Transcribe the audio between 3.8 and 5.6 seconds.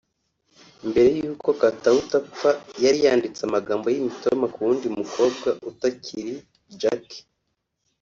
y’imitoma ku wundi mukobwa